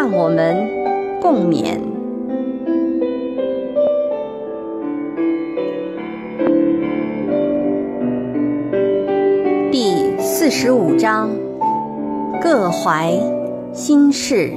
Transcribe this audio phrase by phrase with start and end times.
[0.00, 0.56] 让我们
[1.20, 1.76] 共勉。
[9.72, 11.28] 第四十五章：
[12.40, 13.12] 各怀
[13.72, 14.52] 心事。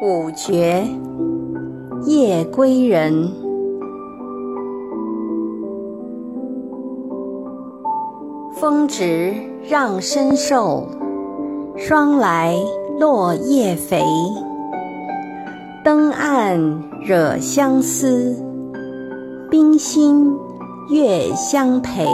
[0.00, 0.84] 五绝。
[2.06, 3.32] 夜归人，
[8.54, 9.34] 风直
[9.68, 10.86] 让身瘦，
[11.76, 12.54] 霜来
[13.00, 14.04] 落叶肥。
[15.84, 18.36] 灯暗惹相思，
[19.50, 20.32] 冰心
[20.90, 22.06] 月相陪。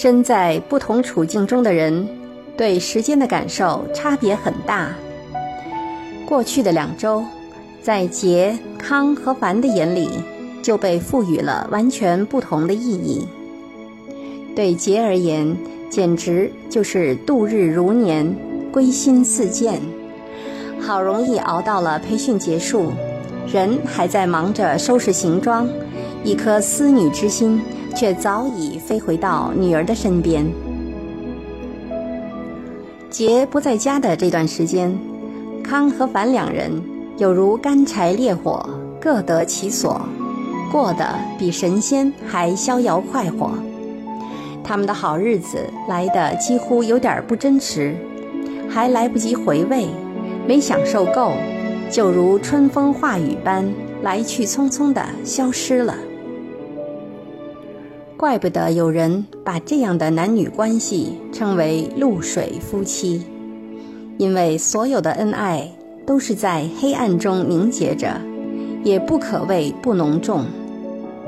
[0.00, 2.08] 身在不同处境中的人，
[2.56, 4.92] 对时间的感受差别很大。
[6.24, 7.24] 过去的两周，
[7.82, 10.08] 在杰、康和凡的眼里，
[10.62, 13.26] 就被赋予了完全不同的意义。
[14.54, 15.56] 对杰而言，
[15.90, 18.32] 简直就是度日如年，
[18.70, 19.80] 归心似箭。
[20.80, 22.92] 好容易熬到了培训结束，
[23.52, 25.68] 人还在忙着收拾行装，
[26.22, 27.60] 一颗思女之心。
[27.94, 30.46] 却早已飞回到女儿的身边。
[33.10, 34.96] 杰不在家的这段时间，
[35.64, 36.70] 康和凡两人
[37.16, 38.68] 有如干柴烈火，
[39.00, 40.00] 各得其所，
[40.70, 43.52] 过得比神仙还逍遥快活。
[44.62, 45.58] 他们的好日子
[45.88, 47.96] 来得几乎有点不真实，
[48.68, 49.86] 还来不及回味，
[50.46, 51.32] 没享受够，
[51.90, 53.66] 就如春风化雨般
[54.02, 55.94] 来去匆匆地消失了。
[58.18, 63.22] 怪不得有人把这样的男女关系称为“露水夫妻”，
[64.18, 65.70] 因为所有的恩爱
[66.04, 68.20] 都是在黑暗中凝结着，
[68.82, 70.44] 也不可谓不浓重，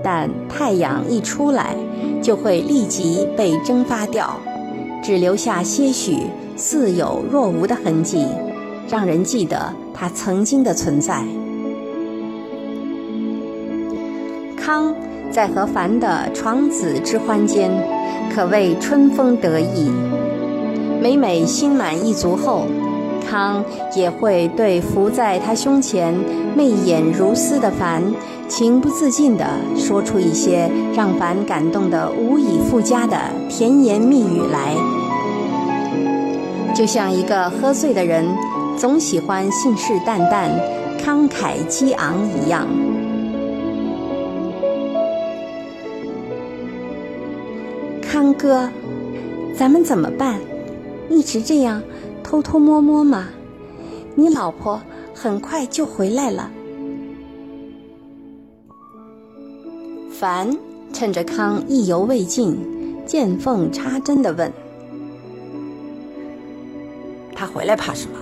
[0.03, 1.77] 但太阳一出来，
[2.21, 4.37] 就会立即被蒸发掉，
[5.01, 6.17] 只留下些许
[6.57, 8.27] 似有若无的痕迹，
[8.89, 11.25] 让人记得他曾经的存在。
[14.57, 14.93] 康。
[15.31, 17.71] 在和凡的床子之欢间，
[18.35, 19.91] 可谓春风得意。
[21.01, 22.67] 每每心满意足后，
[23.29, 23.65] 康
[23.95, 26.15] 也会对伏在他胸前、
[26.57, 28.03] 媚眼如丝的凡，
[28.49, 29.47] 情不自禁地
[29.77, 33.17] 说出一些让凡感动得无以复加的
[33.49, 34.75] 甜言蜜语来，
[36.75, 38.27] 就像一个喝醉的人
[38.77, 40.51] 总喜欢信誓旦旦、
[41.03, 42.67] 慷慨激昂一样。
[48.11, 48.69] 康哥，
[49.57, 50.41] 咱们怎么办？
[51.09, 51.81] 一直这样
[52.25, 53.29] 偷偷摸摸吗？
[54.17, 54.81] 你老婆
[55.15, 56.51] 很快就回来了。
[60.11, 60.51] 凡
[60.93, 62.59] 趁着康意犹未尽，
[63.07, 64.53] 见缝插针的问
[67.33, 68.19] ：“他回来怕什么？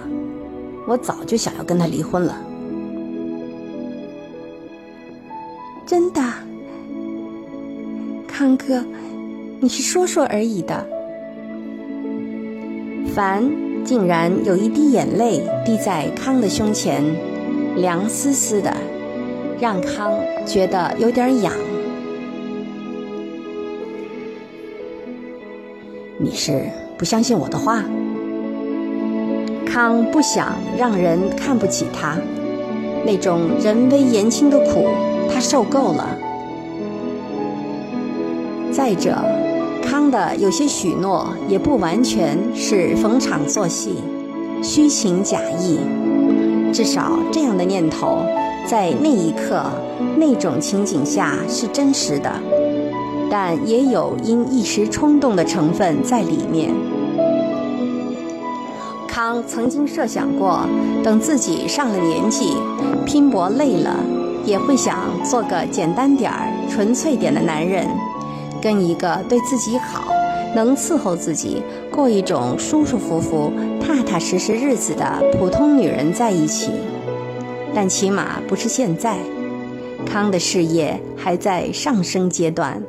[0.86, 2.38] 我早就想要跟他离婚了。”
[5.86, 6.20] 真的，
[8.26, 8.84] 康哥。
[9.60, 10.86] 你是说说而已的。
[13.14, 13.42] 凡
[13.84, 17.02] 竟然有一滴眼泪滴在康的胸前，
[17.76, 18.72] 凉丝丝的，
[19.58, 20.12] 让康
[20.46, 21.52] 觉得有点痒。
[26.18, 26.62] 你是
[26.96, 27.82] 不相信我的话？
[29.66, 32.16] 康不想让人看不起他，
[33.04, 34.88] 那种人微言轻的苦，
[35.32, 36.16] 他受够了。
[38.70, 39.16] 再者。
[40.10, 43.96] 的有些许诺也不完全是逢场作戏、
[44.62, 45.78] 虚情假意，
[46.72, 48.18] 至少这样的念头
[48.66, 49.64] 在那一刻、
[50.16, 52.30] 那种情景下是真实的，
[53.30, 56.70] 但也有因一时冲动的成分在里面。
[59.06, 60.60] 康曾经设想过，
[61.02, 62.56] 等自己上了年纪、
[63.04, 63.96] 拼搏累了，
[64.44, 67.88] 也会想做个简单点儿、纯粹点的男人。
[68.60, 70.12] 跟一个对自己好、
[70.54, 76.70] 能伺候自己、过一种舒舒服服、踏踏实实日子的普通女人在一起。
[77.74, 79.18] 但起码不是现在，
[80.06, 82.82] 康的事业还在上升阶段，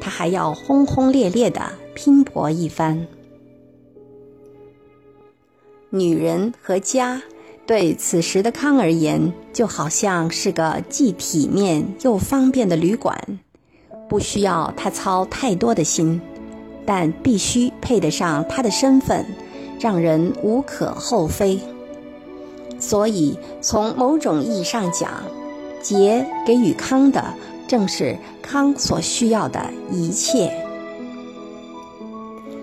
[0.00, 1.60] 他还要轰轰烈烈的
[1.94, 3.06] 拼搏一番。
[5.90, 7.22] 女人和家。
[7.66, 13.40] 对此时的康而言，就好像是个既体面又方便的旅馆，
[14.08, 16.20] 不需要他操太多的心，
[16.86, 19.24] 但必须配得上他的身份，
[19.78, 21.60] 让人无可厚非。
[22.78, 25.10] 所以，从某种意义上讲，
[25.82, 27.22] 杰给予康的
[27.66, 29.60] 正是康所需要的
[29.90, 30.52] 一切。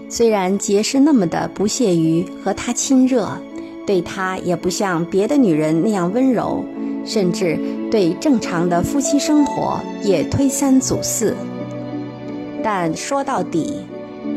[0.09, 3.29] 虽然杰是那么的不屑于和他亲热。
[3.87, 6.65] 对他也不像别的女人那样温柔，
[7.05, 7.59] 甚至
[7.91, 11.35] 对正常的夫妻生活也推三阻四。
[12.63, 13.81] 但说到底，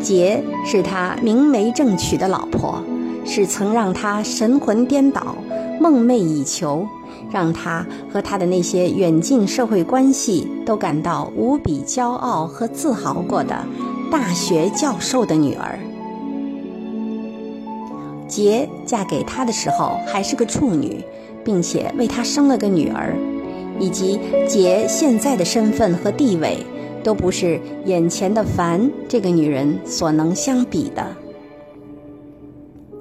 [0.00, 2.82] 杰是他明媒正娶的老婆，
[3.24, 5.34] 是曾让他神魂颠倒、
[5.80, 6.86] 梦寐以求，
[7.30, 13.64] 让他和他的那些远近社会关系都感到无比骄傲和自豪过的
[14.10, 15.78] 大学教授的女儿。
[18.28, 21.02] 杰嫁给他的时候还是个处女，
[21.48, 23.16] 并且为他生了个女儿，
[23.80, 26.58] 以及杰现在的身份和地位，
[27.02, 31.06] 都不是眼前的凡这个女人所能相比的。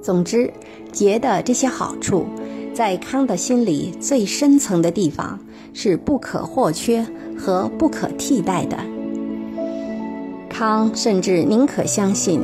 [0.00, 0.50] 总之，
[0.90, 2.24] 杰的这些好处，
[2.72, 5.38] 在康的心里最深层的地方
[5.74, 7.06] 是不可或缺
[7.36, 8.78] 和不可替代的。
[10.48, 12.40] 康甚至宁可相信。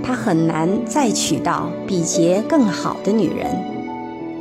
[0.00, 3.46] 他很难再娶到比杰更好的女人。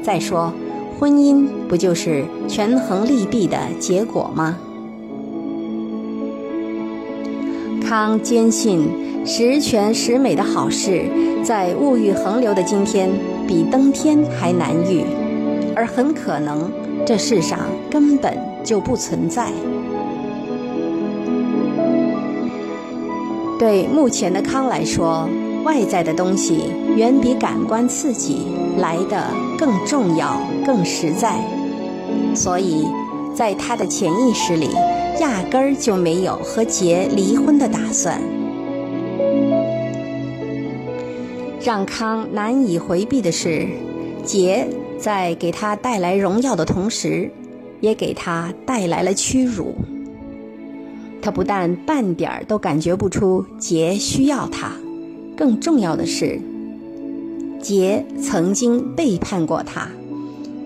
[0.03, 0.53] 再说，
[0.99, 4.57] 婚姻不就是权衡利弊的结果吗？
[7.87, 8.89] 康坚信
[9.23, 11.03] 十全十美的好事，
[11.43, 13.11] 在物欲横流的今天，
[13.47, 15.03] 比登天还难遇，
[15.75, 16.71] 而很可能
[17.05, 17.59] 这世上
[17.91, 19.51] 根本就不存在。
[23.59, 25.29] 对目前的康来说，
[25.63, 26.63] 外在的东西
[26.95, 31.39] 远比感官刺激来的更重要、更实在，
[32.35, 32.85] 所以，
[33.35, 34.69] 在他的潜意识里，
[35.19, 38.21] 压根儿就没有和杰离婚的打算。
[41.63, 43.67] 让康难以回避的是，
[44.23, 47.29] 杰在给他带来荣耀的同时，
[47.81, 49.75] 也给他带来了屈辱。
[51.21, 54.71] 他不但半点儿都感觉不出杰需要他，
[55.35, 56.39] 更重要的是，
[57.67, 59.89] 杰曾经背叛过他，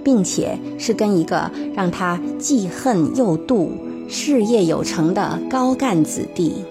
[0.03, 3.69] 并且是跟一个让他既恨又妒、
[4.07, 6.63] 事业有成的高干子弟。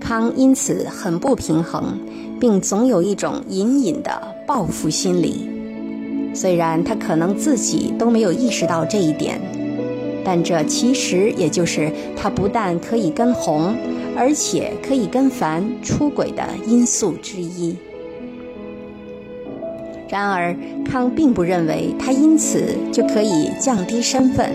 [0.00, 1.96] 康因此很不平衡，
[2.40, 5.48] 并总有一种隐隐的报复心理，
[6.34, 9.40] 虽然他可能自己都没有意识到这一点。
[10.24, 13.76] 但这其实也就是他不但可以跟红，
[14.16, 17.76] 而且可以跟凡出轨的因素之一。
[20.12, 20.54] 然而，
[20.84, 24.52] 康并不认为他因此就可以降低身份，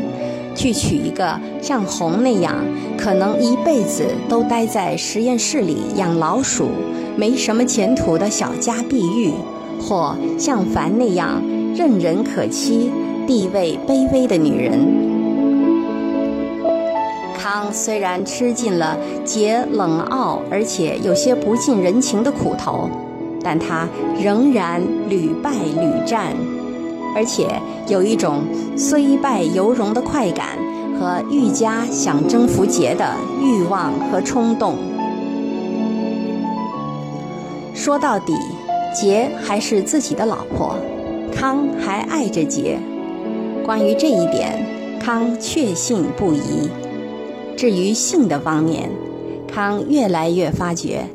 [0.54, 2.54] 去娶一个像红那样
[2.96, 6.70] 可能一辈子都待在实验室里养老鼠、
[7.16, 9.32] 没什么前途的小家碧玉，
[9.82, 11.42] 或像凡那样
[11.76, 12.92] 任人可欺、
[13.26, 15.08] 地位卑微的女人。
[17.36, 18.96] 康虽然吃尽了
[19.26, 22.88] 杰冷傲而且有些不近人情的苦头，
[23.48, 23.88] 但他
[24.22, 26.36] 仍然屡败屡战，
[27.16, 27.48] 而且
[27.88, 28.42] 有一种
[28.76, 30.58] 虽败犹荣的快感
[31.00, 34.76] 和愈加想征服杰的欲望和冲动。
[37.74, 38.34] 说到底，
[38.94, 40.76] 杰还是自己的老婆，
[41.34, 42.78] 康还爱着杰。
[43.66, 44.62] 关于这一点，
[45.00, 46.70] 康确信不疑。
[47.56, 48.92] 至于性的方面，
[49.48, 51.08] 康越来越发觉，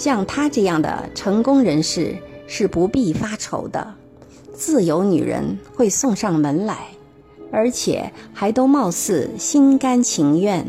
[0.00, 2.16] 像他这样的成功人士
[2.46, 3.86] 是不必发愁的，
[4.54, 6.86] 自有女人会送上门来，
[7.52, 10.66] 而且还都貌似心甘情愿。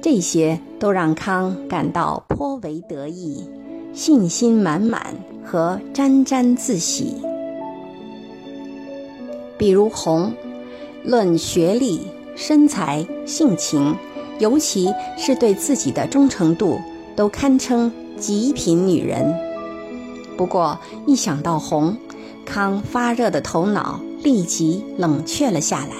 [0.00, 3.46] 这些都让康感到颇为得意，
[3.92, 5.14] 信心满满
[5.44, 7.16] 和沾沾自喜。
[9.58, 10.32] 比如红，
[11.04, 12.00] 论学历、
[12.34, 13.94] 身材、性情。
[14.38, 16.78] 尤其是对自己的忠诚度，
[17.16, 19.34] 都堪称极品女人。
[20.36, 21.96] 不过一想到红，
[22.44, 25.94] 康发热的头脑立即冷却了下来。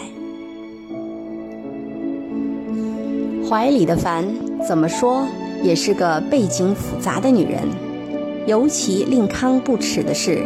[3.48, 4.26] 怀里的凡
[4.66, 5.26] 怎么说
[5.62, 7.62] 也是个背景复杂的女人。
[8.46, 10.42] 尤其令康不耻的是，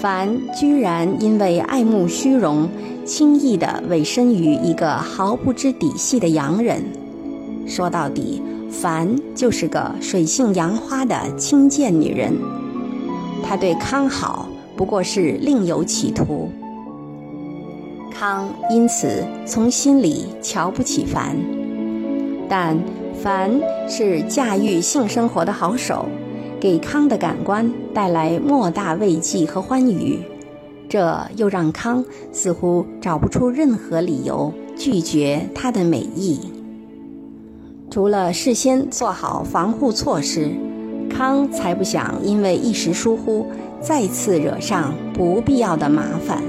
[0.00, 2.68] 凡居然因为爱慕虚荣，
[3.04, 6.82] 轻易地委身于一个毫不知底细的洋人。
[7.66, 8.40] 说到底，
[8.72, 12.34] 凡就是个水性杨花的轻贱女人。
[13.44, 16.50] 她对康好，不过是另有企图。
[18.10, 21.36] 康因此从心里瞧不起凡，
[22.48, 22.78] 但
[23.22, 23.50] 凡
[23.88, 26.06] 是驾驭性生活的好手，
[26.58, 30.18] 给康的感官带来莫大慰藉和欢愉，
[30.88, 36.40] 这又让康似乎找不出任何理由拒绝她的美意。
[37.92, 40.50] 除了事先做好防护措施，
[41.10, 43.46] 康才不想因为一时疏忽
[43.82, 46.42] 再次惹上不必要的麻烦。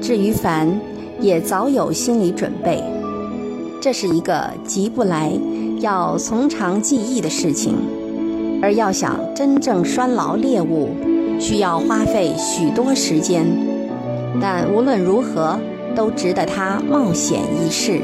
[0.00, 0.80] 至于凡，
[1.20, 2.82] 也早有心理准备，
[3.78, 5.38] 这是一个急不来、
[5.80, 7.74] 要从长计议的事情，
[8.62, 10.88] 而要想真正拴牢猎物，
[11.38, 13.46] 需要花费许多时间。
[14.40, 15.60] 但无论如何，
[15.94, 18.00] 都值得他冒险一试。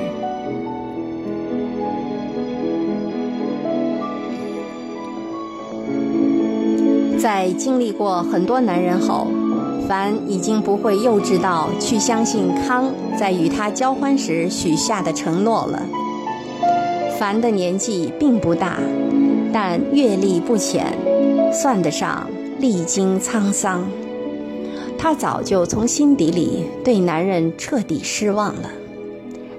[7.23, 9.29] 在经历过很多男人后，
[9.87, 15.81] 凡已经不会幼稚到去相信康在与他交欢时许下的承诺了。
[17.21, 18.76] 凡的年纪并不大，
[19.52, 20.93] 但阅历不浅，
[21.52, 23.88] 算得上历经沧桑。
[24.99, 28.69] 他早就从心底里对男人彻底失望了，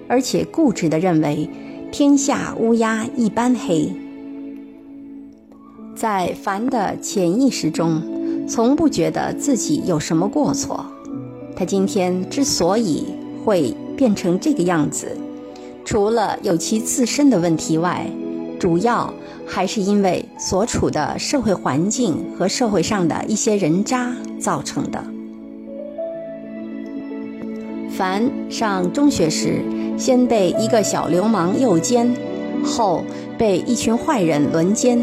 [0.10, 1.50] 而且固执地认为
[1.93, 3.89] 天下乌鸦一般黑。
[5.95, 8.01] 在凡的潜意识中，
[8.47, 10.85] 从不觉得自己有什么过错。
[11.55, 13.05] 他今天之所以
[13.45, 15.15] 会变成这个样子，
[15.85, 18.05] 除了有其自身的问题外，
[18.59, 19.13] 主要
[19.45, 25.03] 还是因为所处的社会环境和社会上的一些人渣造成的。
[27.91, 29.62] 凡上中学时，
[29.95, 32.12] 先被一个小流氓诱奸，
[32.63, 33.03] 后
[33.38, 35.00] 被一群坏人轮奸。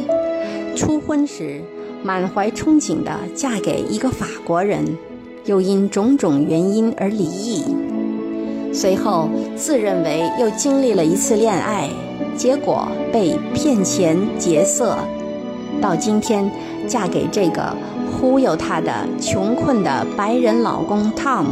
[0.77, 1.61] 初婚时，
[2.03, 4.85] 满怀憧憬地嫁给一个法国人，
[5.45, 7.65] 又因种种原因而离异。
[8.73, 11.89] 随后自认为又经历了一次恋爱，
[12.37, 14.97] 结果被骗钱劫色，
[15.81, 16.51] 到今天
[16.87, 17.77] 嫁给这个
[18.13, 21.47] 忽悠她的穷困的白人老公 Tom，。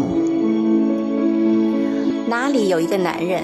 [2.29, 3.43] 哪里有一个男人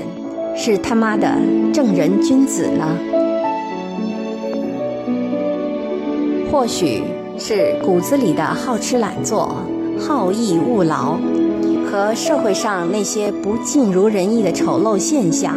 [0.57, 1.37] 是他妈的
[1.73, 2.97] 正人君子呢？
[6.55, 7.03] 或许
[7.37, 9.57] 是骨子里的好吃懒做、
[9.99, 11.19] 好逸恶劳，
[11.85, 15.57] 和社会上那些不尽如人意的丑陋现象，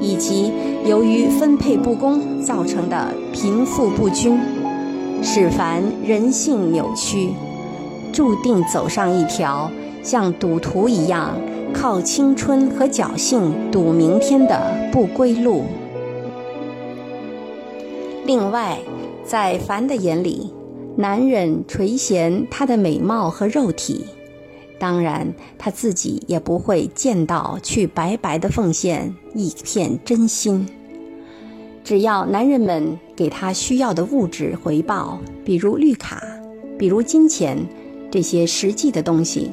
[0.00, 0.50] 以及
[0.86, 4.36] 由于分配不公造成的贫富不均，
[5.22, 7.30] 使凡人性扭曲，
[8.12, 9.70] 注定走上一条
[10.02, 11.36] 像赌徒一样
[11.72, 14.60] 靠青春和侥幸赌明天的
[14.90, 15.62] 不归路。
[18.26, 18.76] 另外。
[19.24, 20.52] 在凡的眼里，
[20.96, 24.04] 男人垂涎她的美貌和肉体，
[24.78, 30.66] 当然他自己也不会见到去白白的奉献一片真心。
[31.82, 36.22] 只要男人们给他需要的物质回报，比如绿卡，
[36.78, 37.58] 比如金钱，
[38.10, 39.50] 这些实际的东西，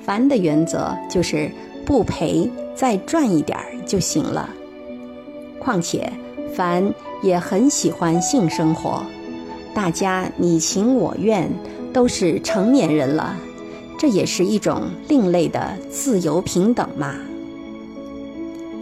[0.00, 1.50] 凡的原则就是
[1.84, 4.50] 不赔再赚一点儿就行了。
[5.60, 6.12] 况且。
[6.56, 9.02] 凡也很喜欢性生活，
[9.74, 11.50] 大家你情我愿，
[11.92, 13.36] 都是成年人了，
[13.98, 17.14] 这也是一种另类的自由平等嘛。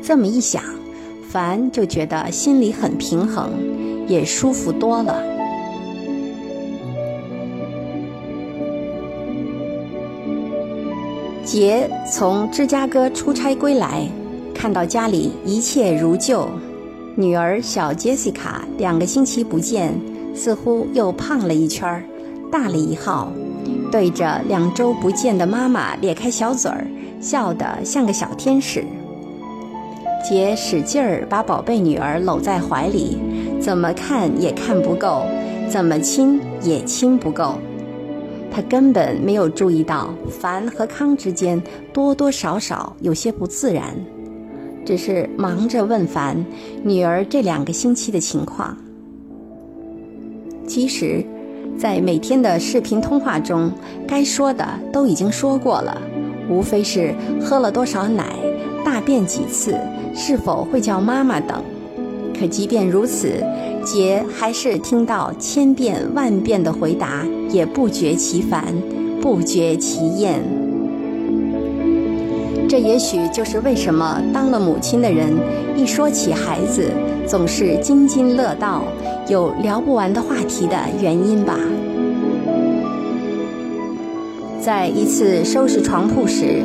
[0.02, 0.62] 这么一想，
[1.28, 3.50] 凡就觉得心里很平衡，
[4.06, 5.22] 也舒服多了。
[11.44, 14.06] 杰从芝加哥出差归来，
[14.54, 16.48] 看到家里一切如旧。
[17.14, 19.92] 女儿小杰西卡两个星期不见，
[20.34, 22.02] 似乎又胖了一圈儿，
[22.50, 23.30] 大了一号，
[23.90, 26.86] 对着两周不见的妈妈咧开小嘴儿，
[27.20, 28.82] 笑得像个小天使。
[30.26, 33.18] 杰使劲儿把宝贝女儿搂在怀里，
[33.60, 35.26] 怎么看也看不够，
[35.68, 37.58] 怎么亲也亲不够。
[38.50, 43.94] 他根本没有注意到凡和康之间多多少少有些不自然。
[44.84, 46.44] 只是忙着问凡
[46.82, 48.76] 女儿这两个星期的情况。
[50.66, 51.24] 其实，
[51.76, 53.70] 在每天的视频通话中，
[54.06, 56.00] 该说的都已经说过了，
[56.48, 58.36] 无非是喝了多少奶、
[58.84, 59.76] 大便几次、
[60.14, 61.62] 是否会叫妈妈等。
[62.38, 63.44] 可即便如此，
[63.84, 68.64] 杰还是听到千遍万遍的回答，也不觉其烦，
[69.20, 70.42] 不觉其厌。
[72.72, 75.30] 这也许就是为什么当了母亲的人，
[75.76, 76.90] 一说起孩子，
[77.26, 78.84] 总是津津乐道，
[79.28, 81.54] 有聊不完的话题的原因吧。
[84.58, 86.62] 在一次收拾床铺时，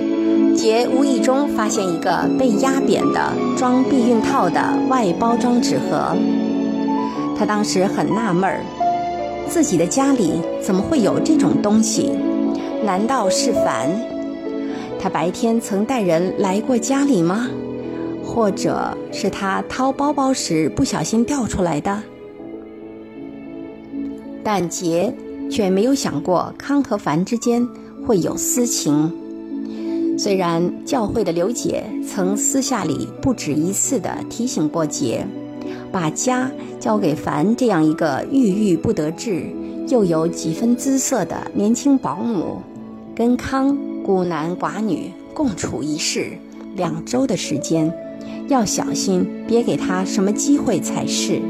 [0.56, 6.16] 杰无意中发现一个被压扁的装避孕套的外包装纸盒。
[7.38, 8.62] 他当时很纳闷儿，
[9.50, 12.14] 自己的家里怎么会有这种东西？
[12.86, 13.90] 难道是凡？
[15.00, 17.48] 他白天曾带人来过家里吗？
[18.24, 22.04] 或者是他掏包包时不小心掉出来的？
[24.44, 25.14] 但杰
[25.50, 27.68] 却没有想过康和凡之间。
[28.06, 29.12] 会有私情，
[30.18, 35.28] 虽然教会的刘姐曾私下里不止一次地提醒过杰，
[35.92, 36.50] 把家
[36.80, 39.44] 交给凡这样一个郁郁不得志
[39.90, 42.62] 又有几分姿色的年轻保姆，
[43.14, 43.78] 跟康
[44.08, 46.32] 孤男寡女共处一室
[46.78, 47.94] 两周的时间，
[48.48, 51.42] 要小心别给他什么机会才是。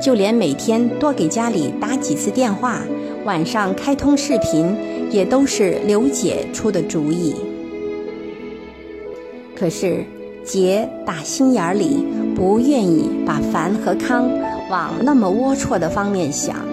[0.00, 2.78] 就连每天多给家里打几次电话，
[3.24, 4.76] 晚上开通视频。
[5.10, 7.34] 也都是刘姐出的主意，
[9.56, 10.04] 可是
[10.44, 14.30] 杰打心眼里不愿意把凡和康
[14.70, 16.64] 往那么龌龊的方面想。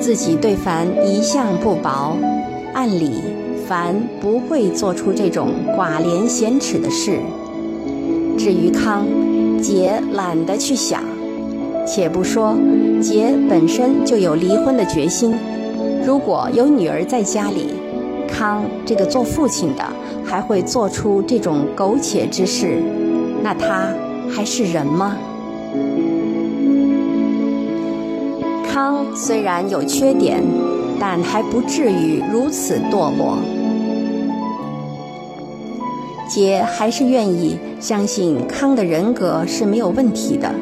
[0.00, 2.16] 自己对凡一向不薄，
[2.72, 3.20] 按理
[3.68, 7.20] 凡不会做出这种寡廉鲜耻的事。
[8.38, 9.06] 至于康，
[9.60, 11.02] 杰懒得去想。
[11.86, 12.56] 且不说
[13.02, 15.34] 杰本身就有离婚的决心。
[16.02, 17.74] 如果有女儿在家里，
[18.26, 19.84] 康这个做父亲的
[20.24, 22.82] 还会做出这种苟且之事，
[23.42, 23.92] 那他
[24.30, 25.14] 还是人吗？
[28.66, 30.42] 康虽然有缺点，
[30.98, 33.38] 但还不至于如此堕落。
[36.28, 40.54] 姐还是愿意相信康的人格是没有问题的。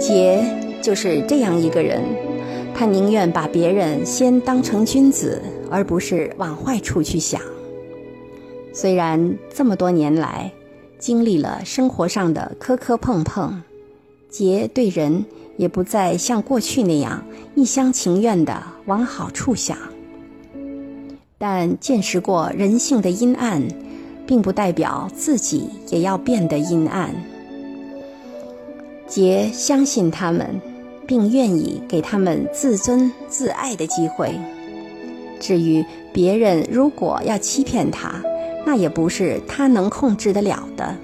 [0.00, 0.42] 姐
[0.80, 2.02] 就是这样一个人。
[2.74, 7.38] 他宁愿把别人先当成君子，而不是往坏处去想。
[8.72, 10.50] 虽然这么多年来
[10.98, 13.60] 经历了生活上的磕磕碰碰，
[14.30, 15.22] 杰对人
[15.58, 17.22] 也不再像过去那样
[17.54, 19.76] 一厢情愿地往好处想，
[21.36, 23.62] 但见识过人性的阴暗，
[24.30, 27.12] 并不代表自己也要变得阴暗。
[29.08, 30.46] 杰相信他们。
[31.10, 34.32] 并愿意给他们自尊自爱的机会。
[35.40, 38.22] 至于别人如果要欺骗他，
[38.64, 40.94] 那也不是他能控制得了的。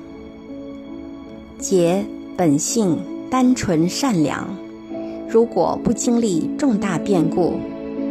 [1.59, 2.05] 杰
[2.37, 2.97] 本性
[3.29, 4.57] 单纯善良，
[5.29, 7.55] 如果不经历重大变故，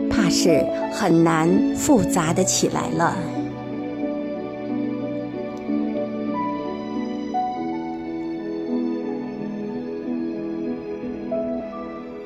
[0.10, 1.48] 怕是很难
[1.78, 3.16] 复杂的起来了。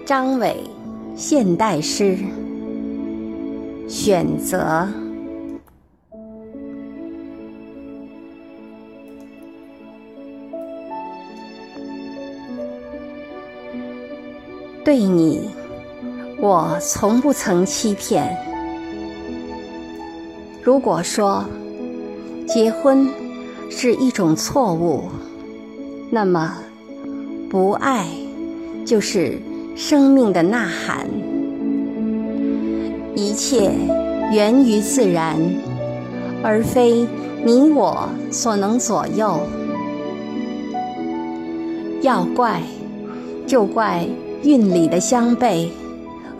[0.09, 0.63] 张伟，
[1.15, 2.17] 现代诗
[3.87, 4.87] 选择。
[14.83, 15.47] 对你，
[16.41, 18.35] 我从不曾欺骗。
[20.63, 21.45] 如果说
[22.47, 23.07] 结婚
[23.69, 25.03] 是一种错误，
[26.09, 26.57] 那么
[27.47, 28.07] 不爱
[28.83, 29.39] 就是。
[29.79, 31.07] 生命的呐喊，
[33.15, 33.71] 一切
[34.29, 35.37] 源于自然，
[36.43, 37.07] 而非
[37.45, 39.39] 你我所能左右。
[42.01, 42.61] 要怪，
[43.47, 44.05] 就怪
[44.43, 45.69] 运里的相悖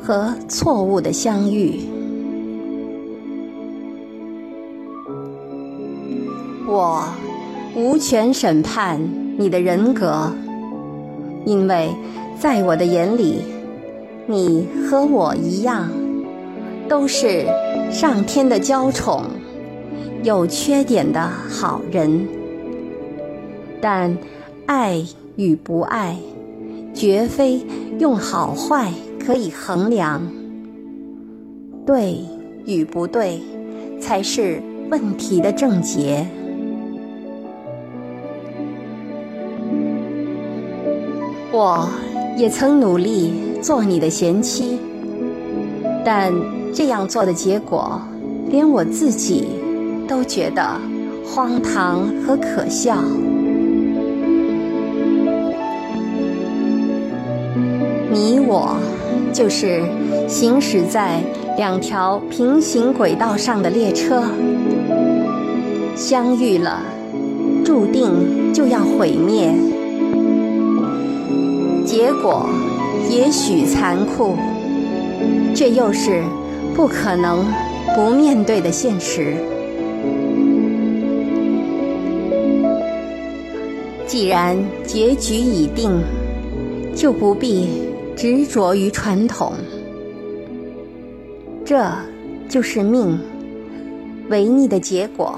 [0.04, 1.80] 和错误的相遇。
[6.67, 7.06] 我
[7.73, 8.99] 无权审判
[9.38, 10.30] 你的人格，
[11.45, 11.89] 因为。
[12.39, 13.41] 在我的眼里，
[14.25, 15.89] 你和我一样，
[16.88, 17.45] 都是
[17.91, 19.25] 上天的娇宠，
[20.23, 22.25] 有缺点的好人。
[23.82, 24.17] 但
[24.65, 25.04] 爱
[25.36, 26.15] 与不爱，
[26.93, 27.62] 绝非
[27.99, 30.21] 用好坏可以衡量。
[31.86, 32.19] 对
[32.65, 33.41] 与不对，
[33.99, 36.25] 才是问题的症结。
[41.52, 41.89] 我。
[42.39, 44.80] 也曾努力做你的贤妻。
[46.06, 46.34] 但
[46.73, 48.02] 这样做的结果
[48.49, 49.49] 连我自己
[50.08, 50.80] 都觉得
[51.25, 53.04] 荒唐和可笑。
[58.10, 58.78] 你我
[59.34, 59.84] 就是
[60.28, 61.21] 行驶在
[61.58, 64.23] 两条平行轨道上的列车
[65.93, 66.82] 相遇了
[67.65, 69.79] 注定就要毁灭。
[72.00, 72.48] 结果
[73.10, 74.38] 也许残酷，
[75.54, 76.24] 这又是
[76.74, 77.46] 不可能
[77.94, 79.36] 不面对的现实。
[84.08, 85.92] 既然结局已定，
[86.96, 87.68] 就不必
[88.16, 89.52] 执着于传统。
[91.66, 91.86] 这
[92.48, 93.20] 就是命，
[94.30, 95.38] 违逆的结果，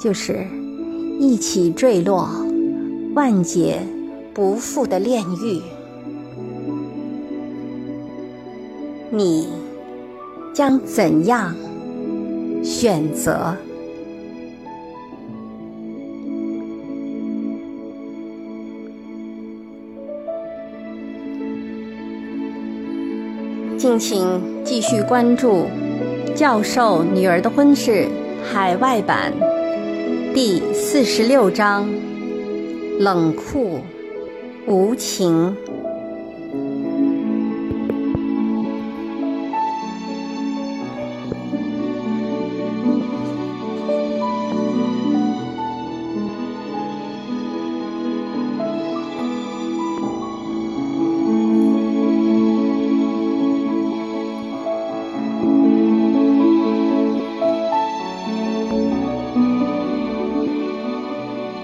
[0.00, 0.42] 就是
[1.20, 2.30] 一起坠落，
[3.14, 3.80] 万劫
[4.34, 5.62] 不复的炼狱。
[9.10, 9.48] 你
[10.52, 11.54] 将怎样
[12.64, 13.56] 选择？
[23.78, 25.66] 敬请继续关注
[26.34, 27.90] 《教授女儿的婚事》
[28.42, 29.32] 海外版
[30.34, 31.86] 第四十六章：
[32.98, 33.80] 冷酷
[34.66, 35.54] 无情。